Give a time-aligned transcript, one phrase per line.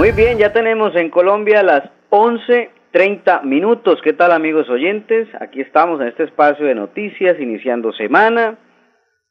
[0.00, 4.00] Muy bien, ya tenemos en Colombia las 11.30 minutos.
[4.02, 5.28] ¿Qué tal amigos oyentes?
[5.38, 8.58] Aquí estamos en este espacio de noticias, iniciando semana,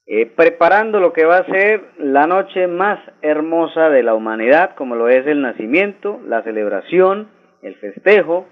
[0.05, 4.94] eh, preparando lo que va a ser la noche más hermosa de la humanidad, como
[4.94, 7.31] lo es el nacimiento, la celebración,
[7.64, 8.48] el festejo.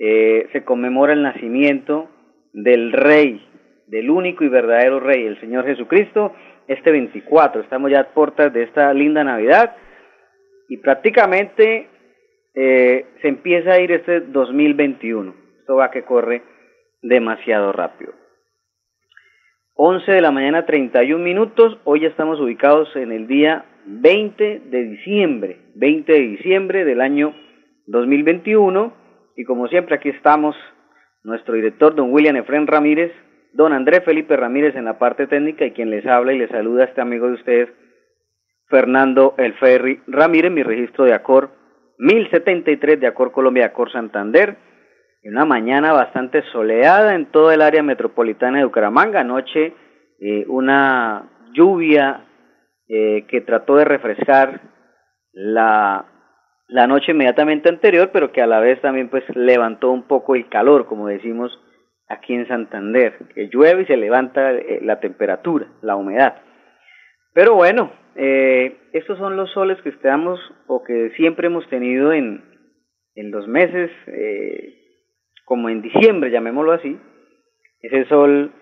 [0.00, 2.08] Eh, se conmemora el nacimiento
[2.54, 3.40] del Rey,
[3.86, 6.32] del único y verdadero Rey, el Señor Jesucristo,
[6.66, 7.60] este 24.
[7.60, 9.76] Estamos ya a puertas de esta linda Navidad
[10.68, 11.88] y prácticamente
[12.54, 15.34] eh, se empieza a ir este 2021.
[15.60, 16.42] Esto va que corre
[17.02, 18.12] demasiado rápido.
[19.74, 24.82] 11 de la mañana 31 minutos, hoy ya estamos ubicados en el día 20 de
[24.84, 27.34] diciembre, 20 de diciembre del año
[27.86, 28.92] 2021
[29.36, 30.56] y como siempre aquí estamos
[31.24, 33.12] nuestro director don William Efren Ramírez,
[33.52, 36.84] don Andrés Felipe Ramírez en la parte técnica y quien les habla y les saluda
[36.84, 37.68] a este amigo de ustedes
[38.68, 41.50] Fernando El Ferri Ramírez, mi registro de Acor
[41.98, 44.56] 1073 de Acor Colombia, Acor Santander.
[45.22, 49.20] En una mañana bastante soleada en todo el área metropolitana de Bucaramanga.
[49.20, 49.74] Anoche
[50.20, 52.26] eh, una lluvia
[52.88, 54.60] eh, que trató de refrescar
[55.32, 56.06] la,
[56.68, 60.48] la noche inmediatamente anterior, pero que a la vez también pues levantó un poco el
[60.48, 61.58] calor, como decimos
[62.08, 66.36] aquí en Santander, que llueve y se levanta eh, la temperatura, la humedad.
[67.36, 72.42] Pero bueno, eh, estos son los soles que estamos o que siempre hemos tenido en,
[73.14, 74.72] en los meses, eh,
[75.44, 76.98] como en diciembre, llamémoslo así.
[77.82, 78.52] Ese sol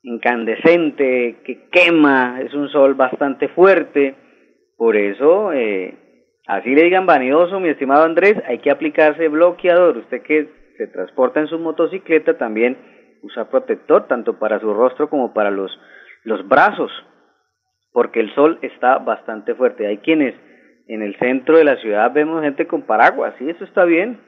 [0.00, 4.14] incandescente que quema, es un sol bastante fuerte.
[4.78, 5.94] Por eso, eh,
[6.46, 9.98] así le digan vanidoso, mi estimado Andrés, hay que aplicarse bloqueador.
[9.98, 10.48] Usted que
[10.78, 12.78] se transporta en su motocicleta también
[13.20, 15.78] usa protector, tanto para su rostro como para los,
[16.24, 16.90] los brazos
[17.98, 19.88] porque el sol está bastante fuerte.
[19.88, 20.32] Hay quienes
[20.86, 24.20] en el centro de la ciudad vemos gente con paraguas, y eso está bien,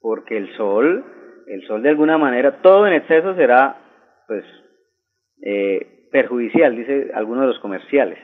[0.00, 1.04] porque el sol,
[1.46, 3.76] el sol de alguna manera, todo en exceso será,
[4.26, 4.42] pues,
[5.44, 8.18] eh, perjudicial, dice algunos de los comerciales.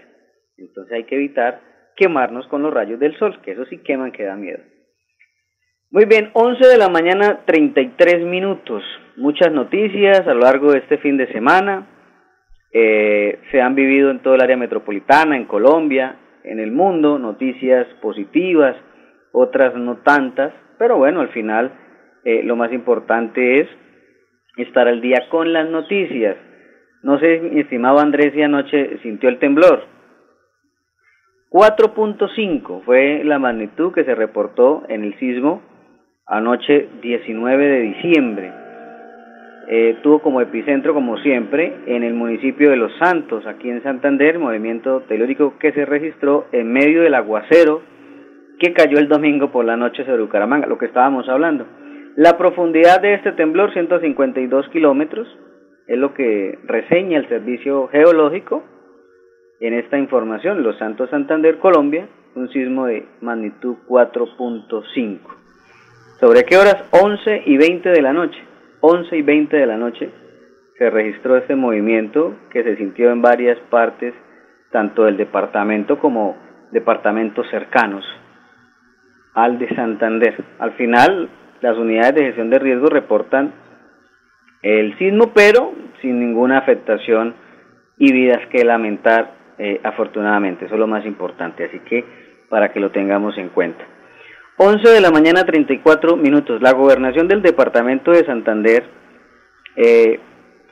[0.56, 1.60] Entonces hay que evitar
[1.94, 4.62] quemarnos con los rayos del sol, que eso sí queman, que da miedo.
[5.90, 8.82] Muy bien, 11 de la mañana, 33 minutos.
[9.18, 11.97] Muchas noticias a lo largo de este fin de semana
[12.72, 17.86] eh, se han vivido en todo el área metropolitana, en Colombia, en el mundo, noticias
[18.00, 18.76] positivas,
[19.32, 21.72] otras no tantas, pero bueno, al final
[22.24, 23.68] eh, lo más importante es
[24.56, 26.36] estar al día con las noticias.
[27.02, 29.84] No sé, mi estimado Andrés, si anoche sintió el temblor.
[31.50, 35.62] 4.5 fue la magnitud que se reportó en el sismo
[36.26, 38.67] anoche 19 de diciembre
[39.70, 44.38] eh, tuvo como epicentro, como siempre, en el municipio de Los Santos, aquí en Santander,
[44.38, 47.82] movimiento telúrico que se registró en medio del aguacero
[48.58, 51.66] que cayó el domingo por la noche sobre Bucaramanga, lo que estábamos hablando.
[52.16, 55.28] La profundidad de este temblor, 152 kilómetros,
[55.86, 58.64] es lo que reseña el servicio geológico
[59.60, 60.62] en esta información.
[60.62, 65.18] Los Santos Santander, Colombia, un sismo de magnitud 4.5.
[66.20, 66.84] ¿Sobre qué horas?
[66.90, 68.47] 11 y 20 de la noche.
[68.80, 70.10] 11 y 20 de la noche
[70.78, 74.14] se registró este movimiento que se sintió en varias partes,
[74.70, 76.36] tanto del departamento como
[76.70, 78.04] departamentos cercanos
[79.34, 80.44] al de Santander.
[80.58, 81.28] Al final,
[81.60, 83.52] las unidades de gestión de riesgo reportan
[84.62, 87.34] el sismo, pero sin ninguna afectación
[87.96, 90.66] y vidas que lamentar, eh, afortunadamente.
[90.66, 92.04] Eso es lo más importante, así que
[92.48, 93.84] para que lo tengamos en cuenta.
[94.60, 96.60] 11 de la mañana 34 minutos.
[96.60, 98.82] La gobernación del departamento de Santander
[99.76, 100.18] eh,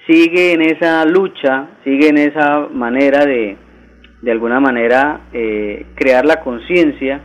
[0.08, 3.56] sigue en esa lucha, sigue en esa manera de,
[4.22, 7.22] de alguna manera, eh, crear la conciencia,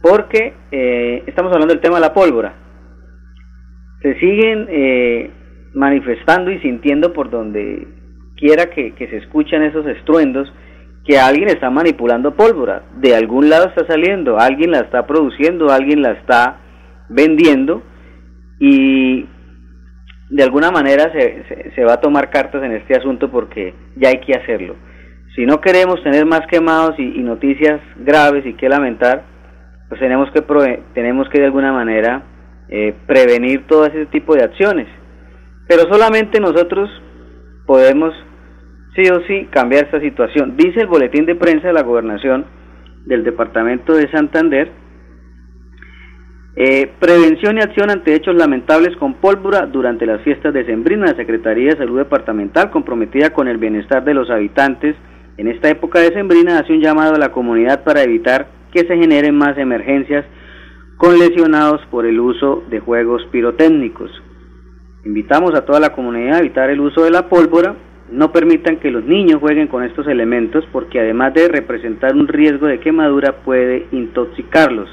[0.00, 2.54] porque eh, estamos hablando del tema de la pólvora.
[4.00, 5.34] Se siguen
[5.74, 7.86] manifestando y sintiendo por donde
[8.36, 10.50] quiera que, que se escuchan esos estruendos
[11.08, 16.02] que alguien está manipulando pólvora, de algún lado está saliendo, alguien la está produciendo, alguien
[16.02, 16.58] la está
[17.08, 17.82] vendiendo
[18.60, 19.26] y
[20.28, 24.20] de alguna manera se, se, va a tomar cartas en este asunto porque ya hay
[24.20, 24.76] que hacerlo.
[25.34, 29.22] si no queremos tener más quemados y, noticias graves y que lamentar,
[29.88, 30.42] pues tenemos que,
[30.92, 32.22] tenemos que de alguna manera
[32.68, 34.88] eh, prevenir todo ese tipo de acciones.
[35.66, 36.90] Pero solamente nosotros
[37.64, 38.12] podemos
[38.98, 40.56] sí o sí cambiar esta situación.
[40.56, 42.46] Dice el boletín de prensa de la gobernación
[43.06, 44.72] del departamento de Santander,
[46.56, 51.06] eh, prevención y acción ante hechos lamentables con pólvora durante las fiestas de Sembrina.
[51.06, 54.96] La Secretaría de Salud Departamental, comprometida con el bienestar de los habitantes
[55.36, 58.96] en esta época de Sembrina, hace un llamado a la comunidad para evitar que se
[58.96, 60.24] generen más emergencias
[60.96, 64.10] con lesionados por el uso de juegos pirotécnicos.
[65.04, 67.76] Invitamos a toda la comunidad a evitar el uso de la pólvora
[68.10, 72.66] no permitan que los niños jueguen con estos elementos porque además de representar un riesgo
[72.66, 74.88] de quemadura puede intoxicarlos.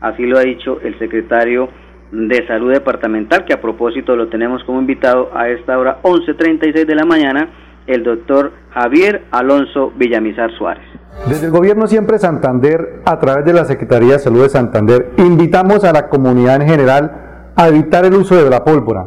[0.00, 1.68] Así lo ha dicho el secretario
[2.10, 6.94] de Salud Departamental, que a propósito lo tenemos como invitado a esta hora 11.36 de
[6.94, 7.50] la mañana,
[7.86, 10.84] el doctor Javier Alonso Villamizar Suárez.
[11.28, 15.84] Desde el gobierno siempre Santander, a través de la Secretaría de Salud de Santander, invitamos
[15.84, 19.06] a la comunidad en general a evitar el uso de la pólvora.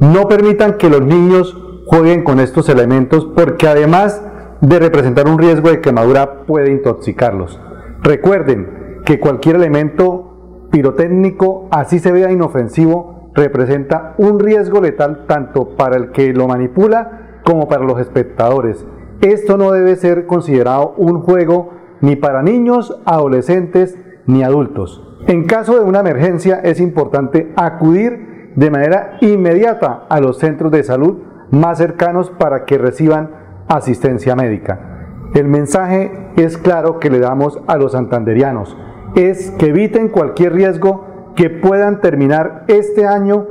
[0.00, 1.56] No permitan que los niños
[1.86, 4.22] jueguen con estos elementos porque además
[4.60, 7.60] de representar un riesgo de quemadura puede intoxicarlos.
[8.02, 15.96] Recuerden que cualquier elemento pirotécnico, así se vea inofensivo, representa un riesgo letal tanto para
[15.96, 18.84] el que lo manipula como para los espectadores.
[19.20, 21.70] Esto no debe ser considerado un juego
[22.00, 23.96] ni para niños, adolescentes
[24.26, 25.02] ni adultos.
[25.26, 30.82] En caso de una emergencia es importante acudir de manera inmediata a los centros de
[30.82, 31.18] salud
[31.52, 33.30] más cercanos para que reciban
[33.68, 35.06] asistencia médica.
[35.34, 38.76] El mensaje es claro que le damos a los santanderianos,
[39.14, 43.46] es que eviten cualquier riesgo que puedan terminar este año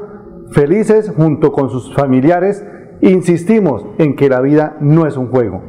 [0.51, 2.65] felices junto con sus familiares.
[3.01, 5.61] Insistimos en que la vida no es un juego.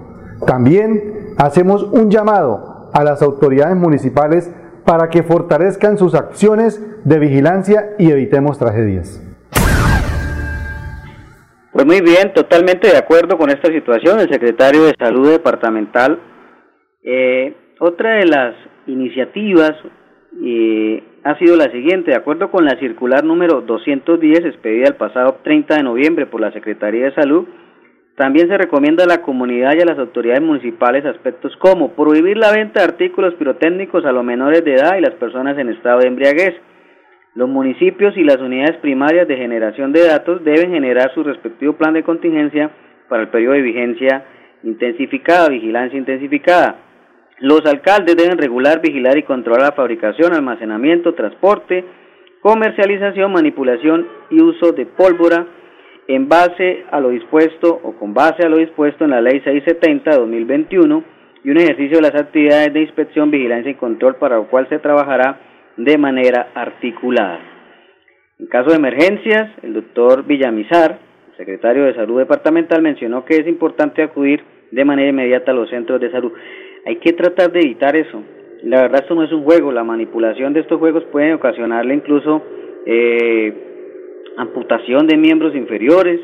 [0.47, 4.51] También hacemos un llamado a las autoridades municipales
[4.85, 9.23] para que fortalezcan sus acciones de vigilancia y evitemos tragedias.
[11.73, 16.19] Pues muy bien, totalmente de acuerdo con esta situación, el secretario de Salud Departamental.
[17.03, 18.55] Eh, otra de las
[18.87, 19.73] iniciativas
[20.45, 25.39] eh, ha sido la siguiente, de acuerdo con la circular número 210 expedida el pasado
[25.43, 27.47] 30 de noviembre por la Secretaría de Salud,
[28.19, 32.53] también se recomienda a la comunidad y a las autoridades municipales aspectos como prohibir la
[32.53, 36.09] venta de artículos pirotécnicos a los menores de edad y las personas en estado de
[36.09, 36.55] embriaguez,
[37.35, 41.95] los municipios y las unidades primarias de generación de datos deben generar su respectivo plan
[41.95, 42.71] de contingencia
[43.09, 44.25] para el periodo de vigencia
[44.63, 46.77] intensificada, vigilancia intensificada.
[47.39, 51.85] Los alcaldes deben regular, vigilar y controlar la fabricación, almacenamiento, transporte,
[52.41, 55.47] comercialización, manipulación y uso de pólvora
[56.09, 60.11] en base a lo dispuesto o con base a lo dispuesto en la Ley 670
[60.11, 61.05] de 2021
[61.45, 64.79] y un ejercicio de las actividades de inspección, vigilancia y control para lo cual se
[64.79, 67.41] trabajará de manera articulada.
[68.39, 70.99] En caso de emergencias, el doctor Villamizar,
[71.37, 76.01] secretario de Salud Departamental, mencionó que es importante acudir de manera inmediata a los centros
[76.01, 76.33] de salud.
[76.87, 78.23] Hay que tratar de evitar eso.
[78.65, 82.43] La verdad esto no es un juego, la manipulación de estos juegos puede ocasionarle incluso
[82.87, 83.53] eh,
[84.37, 86.21] amputación de miembros inferiores,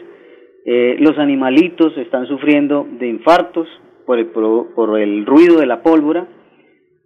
[0.65, 3.67] eh, los animalitos están sufriendo de infartos
[4.07, 6.27] por el, por el ruido de la pólvora,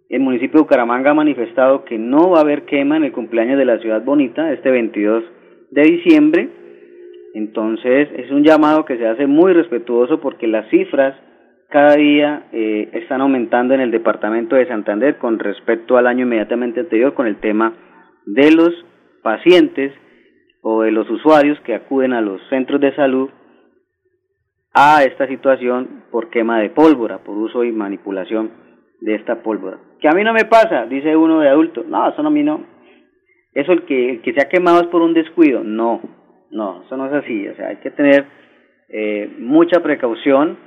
[0.09, 3.57] el municipio de Bucaramanga ha manifestado que no va a haber quema en el cumpleaños
[3.57, 5.23] de la ciudad bonita este 22
[5.71, 6.49] de diciembre.
[7.33, 11.15] Entonces es un llamado que se hace muy respetuoso porque las cifras
[11.69, 16.81] cada día eh, están aumentando en el departamento de Santander con respecto al año inmediatamente
[16.81, 17.73] anterior con el tema
[18.27, 18.71] de los
[19.23, 19.91] pacientes
[20.61, 23.29] o de los usuarios que acuden a los centros de salud
[24.73, 28.51] a esta situación por quema de pólvora, por uso y manipulación
[29.01, 29.79] de esta pólvora.
[30.03, 31.85] Que a mí no me pasa, dice uno de adulto.
[31.87, 32.65] No, eso no a mí no.
[33.53, 35.63] Eso el que, el que se ha quemado es por un descuido.
[35.63, 36.01] No,
[36.51, 37.47] no, eso no es así.
[37.47, 38.25] O sea, hay que tener
[38.89, 40.57] eh, mucha precaución,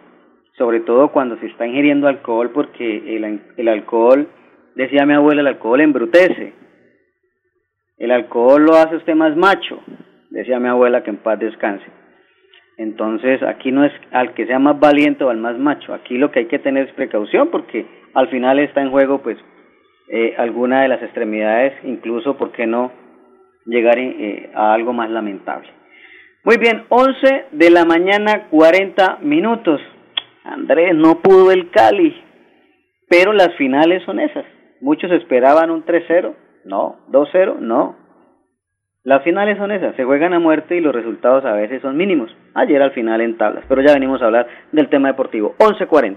[0.56, 4.26] sobre todo cuando se está ingiriendo alcohol, porque el, el alcohol,
[4.74, 6.54] decía mi abuela, el alcohol embrutece.
[7.98, 9.82] El alcohol lo hace usted más macho,
[10.30, 11.84] decía mi abuela, que en paz descanse.
[12.76, 16.30] Entonces, aquí no es al que sea más valiente o al más macho, aquí lo
[16.30, 19.38] que hay que tener es precaución porque al final está en juego pues
[20.08, 22.92] eh, alguna de las extremidades, incluso, ¿por qué no
[23.64, 25.68] llegar eh, a algo más lamentable?
[26.44, 29.80] Muy bien, 11 de la mañana, 40 minutos.
[30.44, 32.14] Andrés, no pudo el Cali,
[33.08, 34.44] pero las finales son esas.
[34.80, 36.34] Muchos esperaban un 3-0,
[36.66, 37.96] no, 2-0, no.
[39.06, 42.36] Las finales son esas, se juegan a muerte y los resultados a veces son mínimos.
[42.54, 45.54] Ayer al final en tablas, pero ya venimos a hablar del tema deportivo.
[45.60, 46.16] 11.40.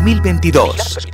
[0.00, 1.10] 2022.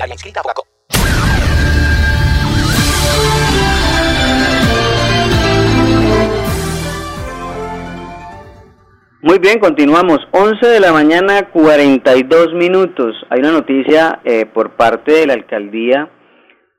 [9.23, 10.21] Muy bien, continuamos.
[10.31, 13.17] 11 de la mañana, 42 minutos.
[13.29, 16.09] Hay una noticia eh, por parte de la alcaldía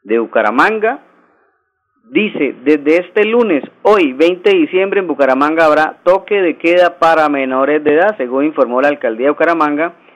[0.03, 1.03] de Bucaramanga.
[2.09, 7.27] Dice, desde este lunes, hoy 20 de diciembre, en Bucaramanga habrá toque de queda para
[7.27, 10.06] menores de edad, según informó la alcaldía de Bucaramanga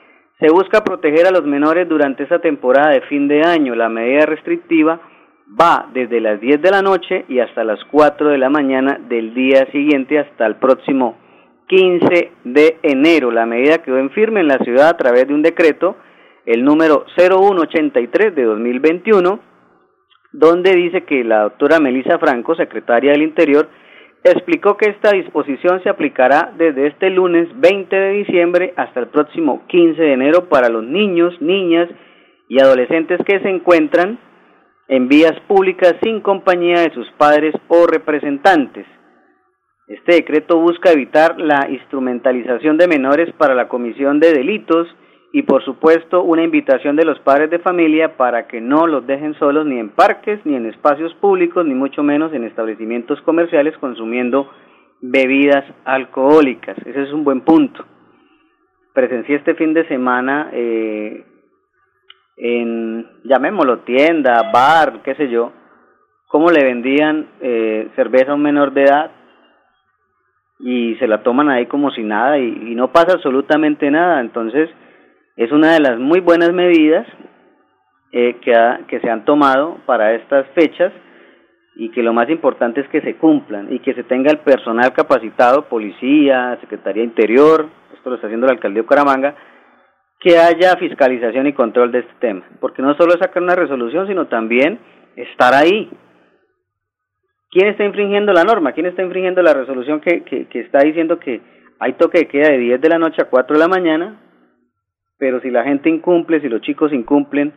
[0.42, 3.76] se busca proteger a los menores durante esta temporada de fin de año.
[3.76, 5.00] La medida restrictiva
[5.48, 9.36] va desde las 10 de la noche y hasta las 4 de la mañana del
[9.36, 11.16] día siguiente hasta el próximo
[11.68, 13.30] 15 de enero.
[13.30, 15.96] La medida quedó en firme en la ciudad a través de un decreto,
[16.48, 19.40] el número 0183 de 2021,
[20.32, 23.70] donde dice que la doctora Melisa Franco, secretaria del Interior,
[24.30, 29.64] explicó que esta disposición se aplicará desde este lunes 20 de diciembre hasta el próximo
[29.68, 31.90] 15 de enero para los niños, niñas
[32.48, 34.20] y adolescentes que se encuentran
[34.88, 38.86] en vías públicas sin compañía de sus padres o representantes.
[39.88, 44.88] Este decreto busca evitar la instrumentalización de menores para la comisión de delitos
[45.34, 49.34] y por supuesto una invitación de los padres de familia para que no los dejen
[49.36, 54.52] solos ni en parques, ni en espacios públicos, ni mucho menos en establecimientos comerciales consumiendo
[55.02, 56.78] bebidas alcohólicas.
[56.86, 57.86] Ese es un buen punto.
[58.94, 61.24] Presencié este fin de semana eh,
[62.36, 65.54] en, llamémoslo, tienda, bar, qué sé yo,
[66.28, 69.12] cómo le vendían eh, cerveza a un menor de edad
[70.60, 74.20] y se la toman ahí como si nada y, y no pasa absolutamente nada.
[74.20, 74.70] Entonces,
[75.36, 77.08] es una de las muy buenas medidas
[78.12, 78.54] eh, que,
[78.88, 80.92] que se han tomado para estas fechas
[81.76, 84.92] y que lo más importante es que se cumplan y que se tenga el personal
[84.94, 89.36] capacitado, policía, Secretaría Interior, esto lo está haciendo la alcaldía de Bucaramanga,
[90.20, 94.28] que haya fiscalización y control de este tema, porque no solo sacar una resolución, sino
[94.28, 94.80] también
[95.16, 95.90] estar ahí.
[97.50, 98.74] ¿Quién está infringiendo la norma?
[98.74, 101.42] ¿Quién está infringiendo la resolución que, que, que está diciendo que
[101.80, 104.20] hay toque de queda de 10 de la noche a 4 de la mañana
[105.22, 107.54] pero si la gente incumple, si los chicos incumplen,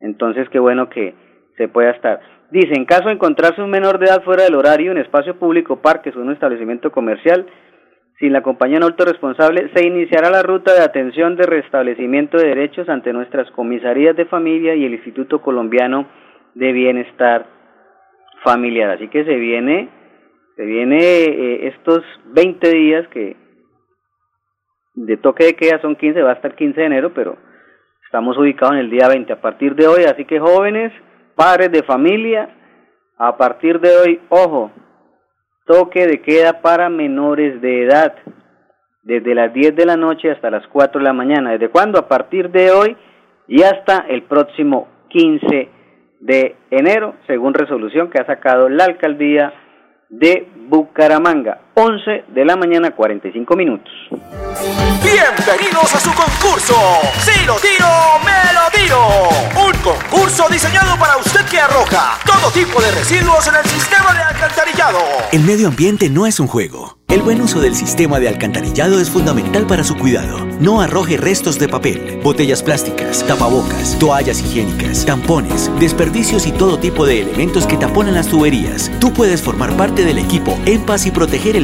[0.00, 1.14] entonces qué bueno que
[1.56, 2.20] se pueda estar.
[2.50, 5.80] Dice, en caso de encontrarse un menor de edad fuera del horario en espacio público,
[5.80, 7.46] parques o un establecimiento comercial,
[8.18, 12.86] sin la compañía no responsable, se iniciará la ruta de atención de restablecimiento de derechos
[12.90, 16.06] ante nuestras comisarías de familia y el Instituto Colombiano
[16.54, 17.46] de Bienestar
[18.42, 18.90] Familiar.
[18.90, 19.88] Así que se viene,
[20.54, 23.42] se viene eh, estos 20 días que
[24.94, 27.36] de toque de queda son 15, va hasta el 15 de enero, pero
[28.04, 30.92] estamos ubicados en el día 20 a partir de hoy, así que jóvenes,
[31.34, 32.48] padres de familia,
[33.18, 34.70] a partir de hoy, ojo,
[35.66, 38.14] toque de queda para menores de edad,
[39.02, 41.52] desde las 10 de la noche hasta las 4 de la mañana.
[41.52, 41.98] ¿Desde cuándo?
[41.98, 42.96] A partir de hoy
[43.46, 45.68] y hasta el próximo 15
[46.20, 49.52] de enero, según resolución que ha sacado la alcaldía
[50.08, 51.60] de Bucaramanga.
[51.74, 53.92] 11 de la mañana, 45 minutos.
[55.02, 56.74] Bienvenidos a su concurso.
[57.18, 57.88] Si lo tiro,
[58.24, 58.98] me lo tiro.
[59.66, 64.22] Un concurso diseñado para usted que arroja todo tipo de residuos en el sistema de
[64.22, 64.98] alcantarillado.
[65.32, 66.98] El medio ambiente no es un juego.
[67.08, 70.44] El buen uso del sistema de alcantarillado es fundamental para su cuidado.
[70.58, 77.06] No arroje restos de papel, botellas plásticas, tapabocas, toallas higiénicas, tampones, desperdicios y todo tipo
[77.06, 78.90] de elementos que taponan las tuberías.
[79.00, 81.63] Tú puedes formar parte del equipo En Paz y proteger el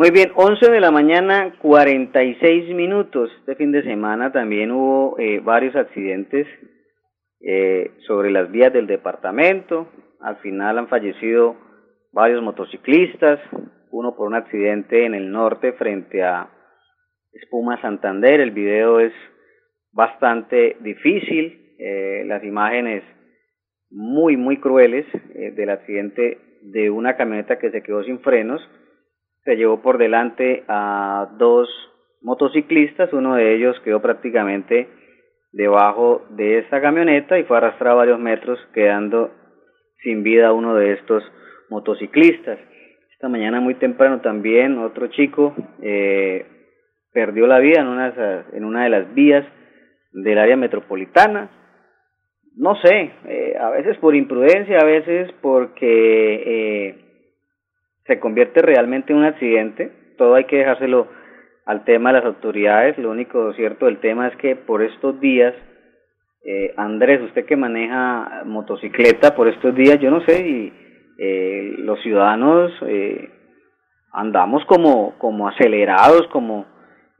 [0.00, 3.30] Muy bien, 11 de la mañana, 46 minutos.
[3.40, 6.46] Este fin de semana también hubo eh, varios accidentes
[7.42, 9.90] eh, sobre las vías del departamento.
[10.22, 11.54] Al final han fallecido
[12.12, 13.40] varios motociclistas,
[13.90, 16.48] uno por un accidente en el norte frente a
[17.34, 18.40] Espuma Santander.
[18.40, 19.12] El video es
[19.92, 23.02] bastante difícil, eh, las imágenes
[23.90, 25.04] muy, muy crueles
[25.34, 28.66] del accidente de una camioneta que se quedó sin frenos
[29.44, 31.68] se llevó por delante a dos
[32.22, 34.88] motociclistas, uno de ellos quedó prácticamente
[35.52, 39.32] debajo de esta camioneta y fue arrastrado varios metros quedando
[40.02, 41.22] sin vida uno de estos
[41.68, 42.58] motociclistas.
[43.12, 46.46] Esta mañana muy temprano también otro chico eh,
[47.12, 49.44] perdió la vida en una, en una de las vías
[50.12, 51.50] del área metropolitana.
[52.56, 57.09] No sé, eh, a veces por imprudencia, a veces porque eh,
[58.10, 61.06] se convierte realmente en un accidente, todo hay que dejárselo
[61.64, 62.98] al tema de las autoridades.
[62.98, 65.54] Lo único cierto del tema es que por estos días,
[66.44, 70.72] eh, Andrés, usted que maneja motocicleta por estos días, yo no sé, y
[71.20, 73.30] eh, los ciudadanos eh,
[74.12, 76.66] andamos como, como acelerados, como,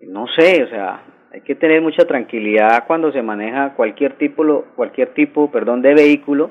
[0.00, 5.14] no sé, o sea, hay que tener mucha tranquilidad cuando se maneja cualquier tipo, cualquier
[5.14, 6.50] tipo, perdón, de vehículo,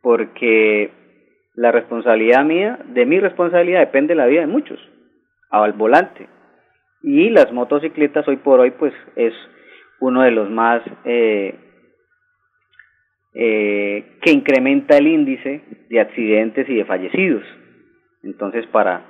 [0.00, 0.90] porque
[1.56, 4.78] la responsabilidad mía, de mi responsabilidad depende la vida de muchos,
[5.50, 6.28] al volante.
[7.02, 9.32] Y las motocicletas hoy por hoy pues es
[10.00, 11.54] uno de los más eh,
[13.34, 17.44] eh, que incrementa el índice de accidentes y de fallecidos.
[18.22, 19.02] Entonces para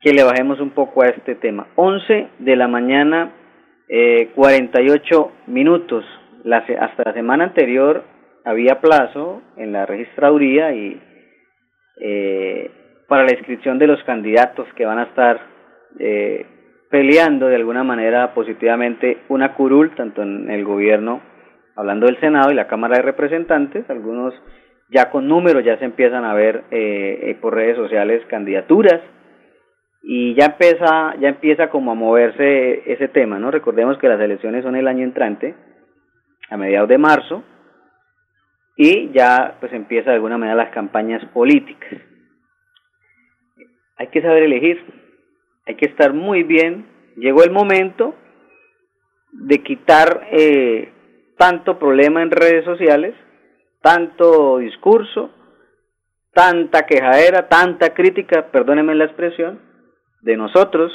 [0.00, 1.66] que le bajemos un poco a este tema.
[1.74, 3.32] 11 de la mañana,
[3.88, 6.04] eh, 48 minutos.
[6.44, 8.04] La, hasta la semana anterior
[8.44, 11.00] había plazo en la registraduría y
[12.00, 12.70] eh,
[13.08, 15.40] para la inscripción de los candidatos que van a estar
[15.98, 16.46] eh,
[16.90, 21.20] peleando de alguna manera positivamente una curul, tanto en el gobierno,
[21.76, 24.34] hablando del Senado y la Cámara de Representantes, algunos
[24.90, 29.00] ya con números ya se empiezan a ver eh, eh por redes sociales candidaturas
[30.02, 33.50] y ya empieza ya empieza como a moverse ese tema, ¿no?
[33.50, 35.54] Recordemos que las elecciones son el año entrante,
[36.50, 37.42] a mediados de marzo,
[38.76, 42.00] y ya pues empieza de alguna manera las campañas políticas.
[43.96, 44.84] Hay que saber elegir,
[45.66, 46.86] hay que estar muy bien.
[47.16, 48.14] Llegó el momento
[49.32, 50.92] de quitar eh,
[51.38, 53.14] tanto problema en redes sociales,
[53.80, 55.30] tanto discurso,
[56.32, 59.60] tanta quejadera, tanta crítica, perdónenme la expresión,
[60.22, 60.92] de nosotros,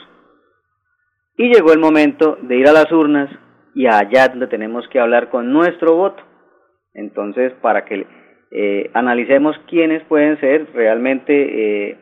[1.38, 3.30] y llegó el momento de ir a las urnas
[3.74, 6.29] y allá donde tenemos que hablar con nuestro voto.
[6.93, 8.06] Entonces, para que
[8.52, 11.34] eh, analicemos quiénes pueden ser realmente
[11.91, 11.97] eh,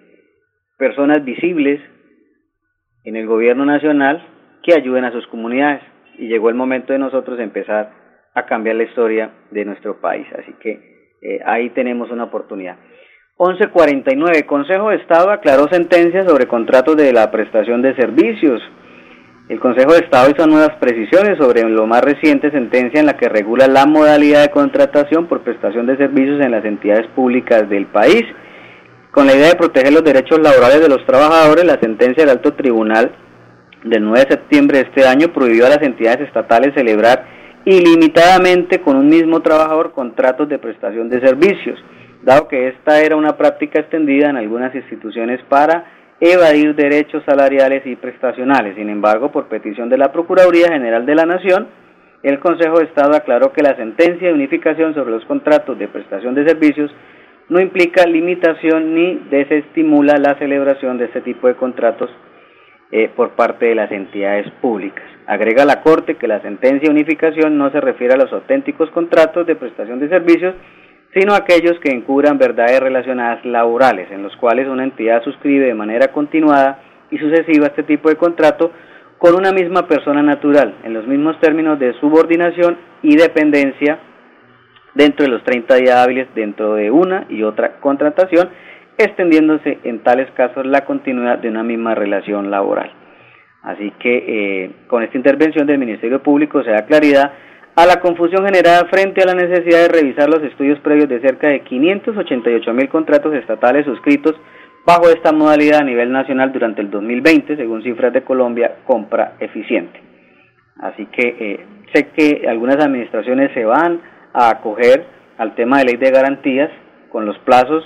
[0.77, 1.81] personas visibles
[3.03, 4.25] en el gobierno nacional
[4.63, 5.81] que ayuden a sus comunidades.
[6.17, 7.91] Y llegó el momento de nosotros empezar
[8.33, 10.27] a cambiar la historia de nuestro país.
[10.37, 10.71] Así que
[11.21, 12.77] eh, ahí tenemos una oportunidad.
[13.39, 14.45] 1149.
[14.45, 18.61] Consejo de Estado aclaró sentencia sobre contratos de la prestación de servicios.
[19.49, 23.29] El Consejo de Estado hizo nuevas precisiones sobre lo más reciente sentencia en la que
[23.29, 28.23] regula la modalidad de contratación por prestación de servicios en las entidades públicas del país.
[29.11, 32.55] Con la idea de proteger los derechos laborales de los trabajadores, la sentencia del Alto
[32.55, 33.15] Tribunal
[33.85, 37.25] del 9 de septiembre de este año prohibió a las entidades estatales celebrar
[37.63, 41.79] ilimitadamente con un mismo trabajador contratos de prestación de servicios,
[42.21, 45.85] dado que esta era una práctica extendida en algunas instituciones para
[46.19, 48.75] evadir derechos salariales y prestacionales.
[48.75, 51.67] Sin embargo, por petición de la Procuraduría General de la Nación,
[52.23, 56.33] el Consejo de Estado aclaró que la sentencia de unificación sobre los contratos de prestación
[56.33, 56.91] de servicios
[57.49, 62.09] no implica limitación ni desestimula la celebración de este tipo de contratos
[62.91, 65.05] eh, por parte de las entidades públicas.
[65.27, 69.45] Agrega la Corte que la sentencia de unificación no se refiere a los auténticos contratos
[69.45, 70.55] de prestación de servicios,
[71.17, 76.11] sino aquellos que encubran verdades relacionadas laborales, en los cuales una entidad suscribe de manera
[76.11, 78.71] continuada y sucesiva este tipo de contrato
[79.17, 83.97] con una misma persona natural, en los mismos términos de subordinación y dependencia
[84.93, 88.49] dentro de los 30 días hábiles dentro de una y otra contratación,
[88.97, 92.91] extendiéndose en tales casos la continuidad de una misma relación laboral.
[93.63, 94.17] Así que
[94.65, 97.31] eh, con esta intervención del Ministerio Público se da claridad
[97.77, 101.47] a la confusión generada frente a la necesidad de revisar los estudios previos de cerca
[101.47, 104.33] de 588 mil contratos estatales suscritos
[104.83, 110.01] bajo esta modalidad a nivel nacional durante el 2020, según cifras de Colombia, compra eficiente.
[110.79, 114.01] Así que eh, sé que algunas administraciones se van
[114.33, 115.05] a acoger
[115.37, 116.71] al tema de ley de garantías
[117.11, 117.83] con los plazos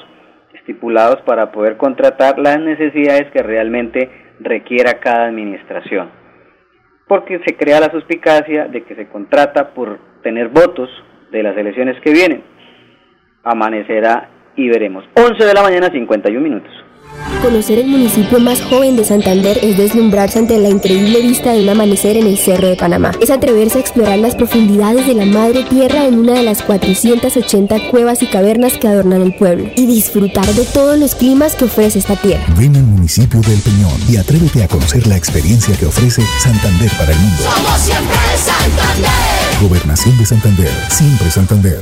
[0.53, 6.20] estipulados para poder contratar las necesidades que realmente requiera cada administración
[7.11, 10.89] porque se crea la suspicacia de que se contrata por tener votos
[11.29, 12.41] de las elecciones que vienen.
[13.43, 15.03] Amanecerá y veremos.
[15.15, 16.71] 11 de la mañana, 51 minutos.
[17.41, 21.69] Conocer el municipio más joven de Santander es deslumbrarse ante la increíble vista de un
[21.69, 23.13] amanecer en el Cerro de Panamá.
[23.19, 27.89] Es atreverse a explorar las profundidades de la madre tierra en una de las 480
[27.89, 31.97] cuevas y cavernas que adornan el pueblo y disfrutar de todos los climas que ofrece
[31.97, 32.45] esta tierra.
[32.57, 37.11] Ven al municipio del Peñón y atrévete a conocer la experiencia que ofrece Santander para
[37.11, 37.43] el mundo.
[37.43, 39.11] Somos siempre Santander.
[39.61, 41.81] Gobernación de Santander, siempre Santander.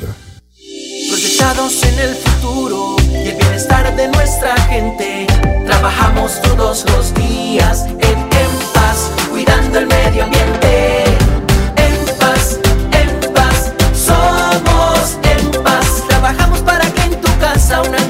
[1.09, 5.18] Proyectados en el futuro y el bienestar de nuestra gente.
[5.79, 8.29] Trabajamos todos los días en,
[8.73, 11.05] paz, cuidando el medio ambiente.
[11.77, 12.59] En paz,
[12.91, 16.03] en paz, somos en paz.
[16.09, 18.08] Trabajamos para que en tu casa un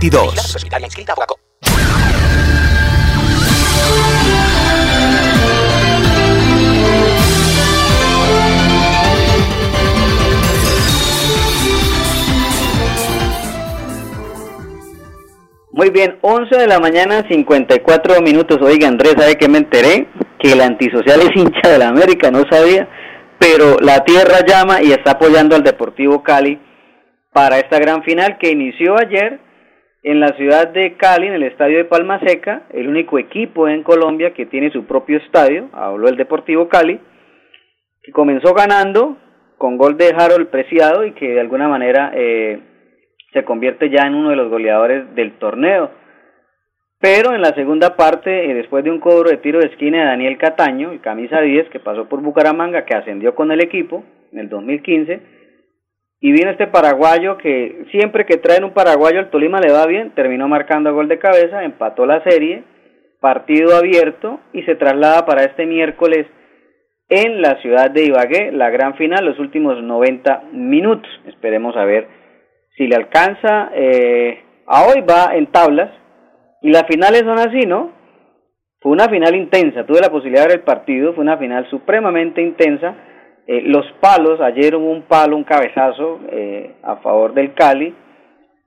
[0.00, 0.56] 2022.
[15.72, 18.58] Muy bien, 11 de la mañana, 54 minutos.
[18.62, 20.08] Oiga, Andrés, ¿sabe qué me enteré?
[20.38, 22.88] Que el antisocial es hincha de la América, no sabía.
[23.38, 26.58] Pero la tierra llama y está apoyando al Deportivo Cali
[27.32, 29.49] para esta gran final que inició ayer
[30.02, 33.82] en la ciudad de Cali, en el estadio de Palma Seca, el único equipo en
[33.82, 36.98] Colombia que tiene su propio estadio, habló el Deportivo Cali,
[38.02, 39.18] que comenzó ganando
[39.58, 42.60] con gol de Harold Preciado y que de alguna manera eh,
[43.32, 45.90] se convierte ya en uno de los goleadores del torneo.
[46.98, 50.04] Pero en la segunda parte, eh, después de un cobro de tiro de esquina de
[50.04, 54.38] Daniel Cataño, el camisa 10, que pasó por Bucaramanga, que ascendió con el equipo en
[54.38, 55.39] el 2015,
[56.20, 60.10] y vino este paraguayo que siempre que traen un paraguayo al Tolima le va bien,
[60.14, 62.62] terminó marcando gol de cabeza, empató la serie,
[63.20, 66.26] partido abierto y se traslada para este miércoles
[67.08, 71.10] en la ciudad de Ibagué, la gran final, los últimos 90 minutos.
[71.26, 72.06] Esperemos a ver
[72.76, 73.70] si le alcanza.
[73.74, 75.90] Eh, a hoy va en tablas
[76.62, 77.90] y las finales son así, ¿no?
[78.80, 82.40] Fue una final intensa, tuve la posibilidad de ver el partido, fue una final supremamente
[82.40, 82.94] intensa.
[83.50, 87.92] Eh, los palos, ayer hubo un palo, un cabezazo eh, a favor del Cali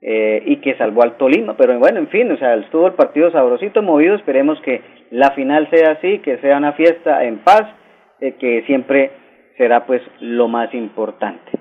[0.02, 3.32] eh, y que salvó al Tolima, pero bueno, en fin, o sea, estuvo el partido
[3.32, 7.64] sabrosito, movido, esperemos que la final sea así, que sea una fiesta en paz,
[8.20, 9.12] eh, que siempre
[9.58, 11.52] será pues lo más importante.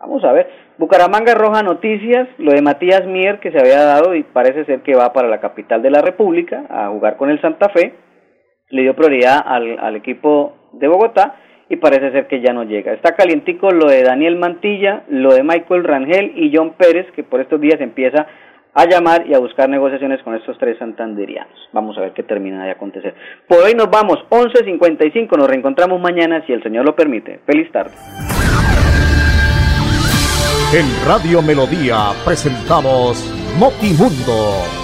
[0.00, 4.24] Vamos a ver, Bucaramanga Roja Noticias, lo de Matías Mier que se había dado y
[4.24, 7.68] parece ser que va para la capital de la República a jugar con el Santa
[7.68, 7.94] Fe.
[8.70, 11.36] le dio prioridad al, al equipo de Bogotá
[11.68, 12.92] y parece ser que ya no llega.
[12.92, 17.40] Está calientico lo de Daniel Mantilla, lo de Michael Rangel y John Pérez, que por
[17.40, 18.26] estos días empieza
[18.74, 21.54] a llamar y a buscar negociaciones con estos tres santanderianos.
[21.72, 23.14] Vamos a ver qué termina de acontecer.
[23.48, 27.40] Por hoy nos vamos, 11.55, nos reencontramos mañana si el Señor lo permite.
[27.46, 27.92] Feliz tarde.
[30.74, 34.83] En Radio Melodía presentamos Notimundo.